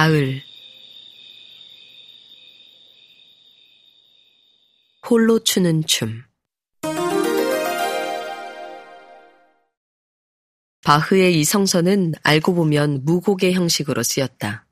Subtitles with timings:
[0.00, 0.42] 가을
[5.06, 6.24] 홀로 추는 춤
[10.82, 14.66] 바흐의 이 성서는 알고 보면 무곡의 형식으로 쓰였다.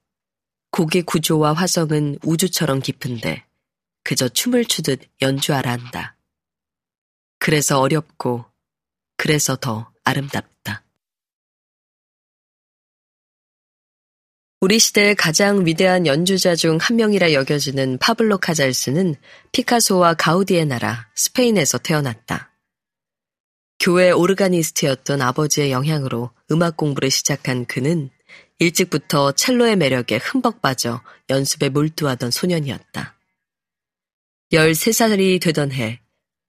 [0.71, 3.45] 곡의 구조와 화성은 우주처럼 깊은데
[4.05, 6.17] 그저 춤을 추듯 연주하라 한다.
[7.39, 8.47] 그래서 어렵고
[9.19, 10.88] 그래서 더 아름답다.
[14.61, 19.15] 우리 시대의 가장 위대한 연주자 중 한 명이라 여겨지는 파블로 카잘스는
[19.53, 22.53] 피카소와 가우디의 나라 스페인에서 태어났다.
[23.79, 28.11] 교회 오르가니스트였던 아버지의 영향으로 음악 공부를 시작한 그는
[28.59, 33.17] 일찍부터 첼로의 매력에 흠뻑 빠져 연습에 몰두하던 소년이었다.
[34.51, 36.01] 13살이 되던 해,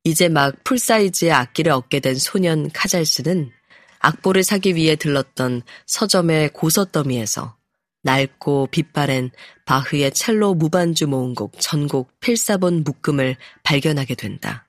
[0.03, 3.51] 이제 막 full size의 악기를 얻게 된 소년 카잘스는
[3.99, 7.58] 악보를 사기 위해 들렀던 서점의 고서더미에서
[8.03, 9.31] 낡고 빛바랜
[9.65, 14.67] 바흐의 첼로 무반주 모음곡 전곡 필사본 묶음을 발견하게 된다.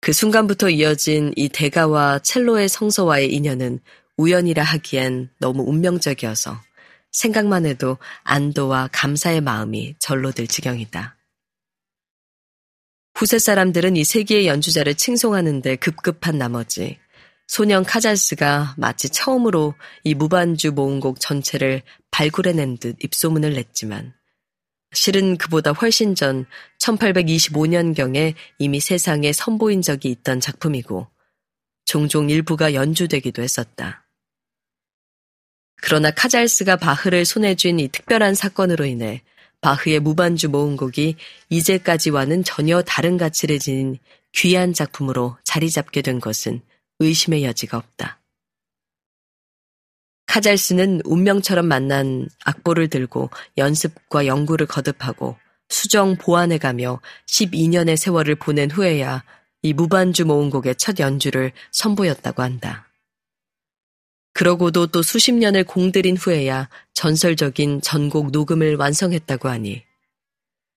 [0.00, 3.80] 그 순간부터 이어진 이 대가와 첼로의 성서와의 인연은
[4.16, 6.60] 우연이라 하기엔 너무 운명적이어서
[7.10, 11.16] 생각만 해도 안도와 감사의 마음이 절로 들 지경이다.
[13.14, 16.98] 후세 사람들은 이 세기의 연주자를 칭송하는데 급급한 나머지
[17.48, 24.14] 소년 카잘스가 마치 처음으로 이 무반주 모음곡 전체를 발굴해낸 듯 입소문을 냈지만
[24.92, 26.46] 실은 그보다 훨씬 전
[26.80, 31.08] 1825년경에 이미 세상에 선보인 적이 있던 작품이고
[31.84, 34.06] 종종 일부가 연주되기도 했었다.
[35.80, 39.22] 그러나 카잘스가 바흐를 손에 쥔 이 특별한 사건으로 인해
[39.62, 41.16] 바흐의 무반주 모음곡이
[41.48, 43.98] 이제까지와는 전혀 다른 가치를 지닌
[44.32, 46.60] 귀한 작품으로 자리 잡게 된 것은
[47.00, 48.20] 의심의 여지가 없다.
[50.26, 55.36] 카잘스는 운명처럼 만난 악보를 들고 연습과 연구를 거듭하고
[55.68, 59.24] 수정 보완해 가며 12년의 세월을 보낸 후에야
[59.62, 62.88] 이 무반주 모음곡의 첫 연주를 선보였다고 한다.
[64.34, 69.82] 그러고도 또 수십 년을 공들인 후에야 전설적인 전곡 녹음을 완성했다고 하니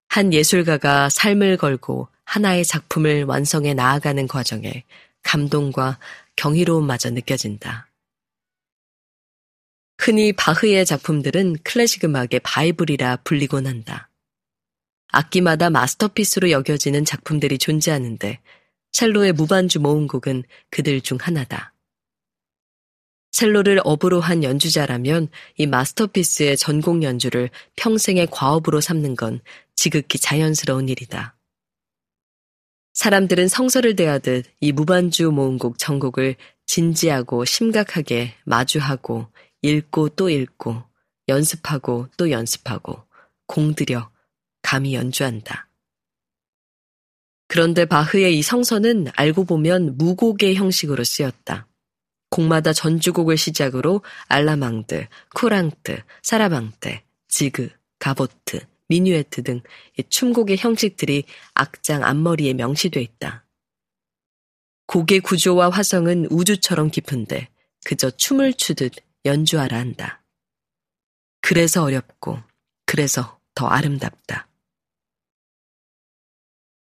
[0.07, 4.83] 한 예술가가 삶을 걸고 하나의 작품을 완성해 나아가는 과정에
[5.23, 5.99] 감동과
[6.35, 7.91] 경이로움마저 느껴진다.
[9.97, 14.09] 흔히 바흐의 작품들은 클래식 음악의 바이블이라 불리곤 한다.
[15.09, 18.39] 악기마다 마스터피스로 여겨지는 작품들이 존재하는데
[18.91, 21.73] 첼로의 무반주 모음곡은 그들 중 하나다.
[23.31, 29.39] 첼로를 업으로 한 연주자라면 이 마스터피스의 전곡 연주를 평생의 과업으로 삼는 건
[29.75, 31.35] 지극히 자연스러운 일이다.
[32.94, 36.35] 사람들은 성서를 대하듯 이 무반주 모음곡 전곡을
[36.66, 39.28] 진지하고 심각하게 마주하고
[39.62, 40.84] 읽고 또 읽고
[41.28, 43.03] 연습하고 또 연습하고
[43.47, 44.09] 공들여
[44.62, 45.68] 감히 연주한다.
[47.47, 51.68] 그런데 바흐의 이 성서는 알고 보면 무곡의 형식으로 쓰였다.
[52.29, 57.69] 곡마다 전주곡을 시작으로 알라망드, 쿠랑트, 사라방테, 지그,
[58.00, 59.62] 가보트, 미뉴에트 등
[60.09, 63.46] 춤곡의 형식들이 악장 앞머리에 명시돼 있다.
[64.88, 67.47] 곡의 구조와 화성은 우주처럼 깊은데
[67.85, 68.91] 그저 춤을 추듯
[69.24, 70.22] 연주하라 한다.
[71.40, 72.38] 그래서 어렵고
[72.85, 74.50] 그래서 더 아름답다.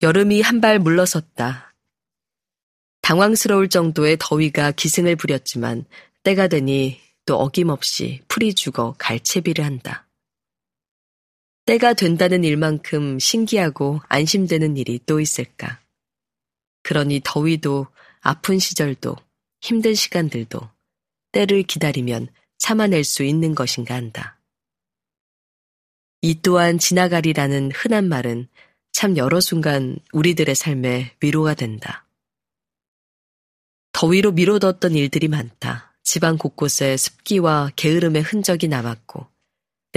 [0.04, 1.74] 여름이 한 발 물러섰다.
[3.02, 5.86] 당황스러울 정도의 더위가 기승을 부렸지만
[6.22, 10.07] 때가 되니 또 어김없이 풀이 죽어 갈채비를 한다.
[11.68, 15.82] 때가 된다는 일만큼 신기하고 안심되는 일이 또 있을까.
[16.82, 17.88] 그러니 더위도
[18.22, 19.18] 아픈 시절도
[19.60, 20.62] 힘든 시간들도
[21.34, 24.40] 때를 기다리면 참아낼 수 있는 것인가 한다.
[26.22, 28.48] 이 또한 지나가리라는 흔한 말은
[28.94, 32.08] 참 여러 순간 우리들의 삶에 위로가 된다.
[33.92, 35.94] 더위로 미뤄뒀던 일들이 많다.
[36.02, 39.37] 집안 곳곳에 습기와 게으름의 흔적이 남았고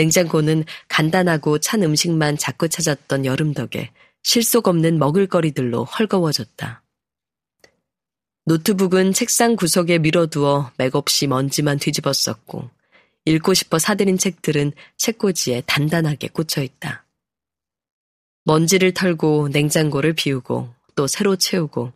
[0.00, 3.91] 냉장고는 간단하고 찬 음식만 자꾸 찾았던 여름 덕에
[4.23, 6.82] 실속 없는 먹을거리들로 헐거워졌다.
[8.47, 12.70] 노트북은 책상 구석에 밀어두어 맥없이 먼지만 뒤집었었고
[13.26, 17.05] 읽고 싶어 사들인 책들은 책꽂이에 단단하게 꽂혀 있다.
[18.44, 21.93] 먼지를 털고 냉장고를 비우고 또 새로 채우고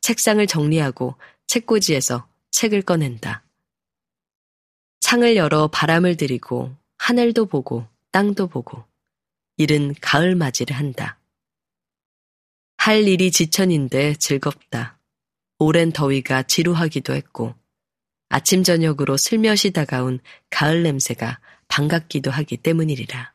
[0.00, 1.14] 책상을 정리하고
[1.46, 3.44] 책꽂이에서 책을 꺼낸다.
[4.98, 8.84] 창을 열어 바람을 들이고 하늘도 보고 땅도 보고
[9.56, 11.18] 이른 가을 맞이를 한다.
[12.76, 14.98] 할 일이 지천인데 즐겁다.
[15.58, 17.54] 오랜 더위가 지루하기도 했고
[18.28, 20.20] 아침 저녁으로 슬며시 다가온
[20.50, 23.34] 가을 냄새가 반갑기도 하기 때문이리라.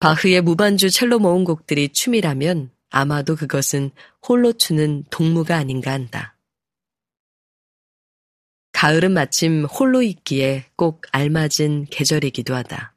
[0.00, 3.90] 바흐의 무반주 첼로 모음곡들이 춤이라면 아마도 그것은
[4.26, 6.37] 홀로 추는 동무가 아닌가 한다.
[8.80, 12.94] 가을은 마침 홀로 있기에 꼭 알맞은 계절이기도 하다.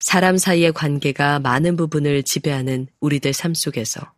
[0.00, 4.12] 사람 사이의 관계가 많은 부분을 지배하는 우리들 삶 속에서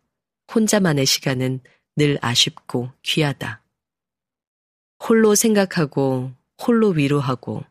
[0.53, 1.61] 혼자만의 시간은
[1.95, 3.63] 늘 아쉽고 귀하다.
[5.07, 7.63] 홀로 생각하고, 홀로 위로하고,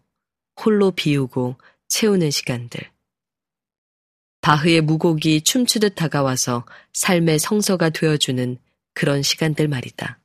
[0.59, 1.57] 홀로 비우고
[1.89, 2.81] 채우는 시간들.
[4.41, 6.65] 바흐의 무곡이 춤추듯 다가와서
[6.95, 8.57] 삶의 성서가 되어주는
[8.95, 10.19] 그런 시간들 말이다.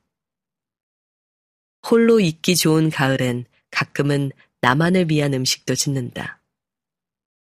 [1.90, 6.40] 홀로 있기 좋은 가을엔 가끔은 나만을 위한 음식도 짓는다.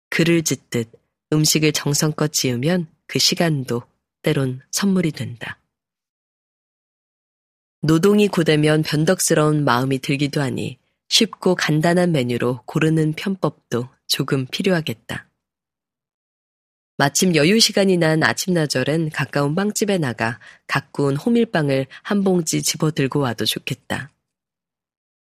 [0.09, 0.89] 글을 짓듯
[1.33, 3.83] 음식을 정성껏 지으면 그 시간도
[4.21, 5.59] 때론 선물이 된다.
[7.81, 10.77] 노동이 고되면 변덕스러운 마음이 들기도 하니
[11.09, 15.27] 쉽고 간단한 메뉴로 고르는 편법도 조금 필요하겠다.
[16.97, 24.11] 마침 여유 시간이 난 아침나절엔 가까운 빵집에 나가 가꾸운 호밀빵을 한 봉지 집어들고 와도 좋겠다.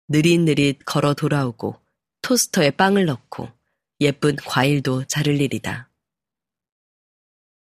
[0.08, 1.76] 느릿느릿 걸어 돌아오고
[2.22, 3.50] 토스터에 빵을 넣고
[4.02, 5.90] 예쁜 과일도 자를 일이다.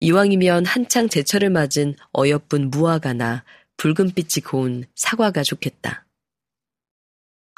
[0.01, 3.43] 이왕이면 한창 제철을 맞은 어여쁜 무화과나
[3.77, 6.05] 붉은빛이 고운 사과가 좋겠다.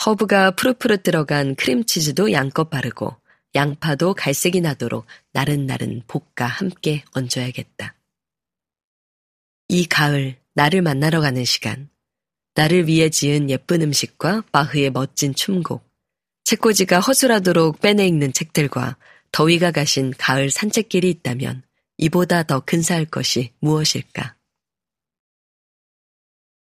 [0.06, 3.16] 허브가 푸릇푸릇 들어간 크림치즈도 양껏 바르고
[3.56, 7.96] 양파도 갈색이 나도록 나른나른 볶아 함께 얹어야겠다.
[9.70, 11.90] 이 가을 나를 만나러 가는 시간,
[12.58, 15.88] 나를 위해 지은 예쁜 음식과 바흐의 멋진 춤곡,
[16.44, 18.98] 책꽂이가 허술하도록 빼내 읽는 책들과
[19.32, 21.62] 더위가 가신 가을 산책길이 있다면
[21.98, 24.36] 이보다 더 근사할 것이 무엇일까?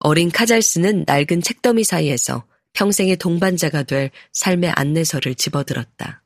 [0.00, 6.23] 어린 카잘스는 낡은 책더미 사이에서 평생의 동반자가 될 삶의 안내서를 집어들었다.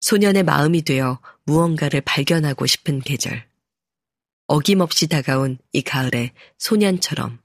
[0.00, 3.46] 소년의 마음이 되어 무언가를 발견하고 싶은 계절.
[4.48, 7.41] 어김없이 다가온 이 가을에 소년처럼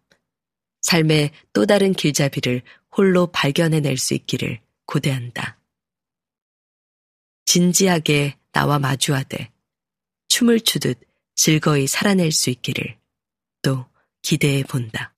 [0.88, 2.62] 삶의 또 다른 길잡이를
[2.96, 5.60] 홀로 발견해낼 수 있기를 고대한다.
[7.44, 9.52] 진지하게 나와 마주하되
[10.30, 10.98] 춤을 추듯
[11.36, 12.98] 즐거이 살아낼 수 있기를
[13.62, 13.86] 또
[14.22, 15.14] 기대해 본다.